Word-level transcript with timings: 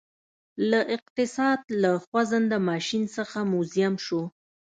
له 0.69 0.79
اقتصاد 0.95 1.59
له 1.81 1.91
خوځنده 2.05 2.57
ماشین 2.69 3.03
څخه 3.15 3.37
موزیم 3.51 3.93
شو 4.05 4.21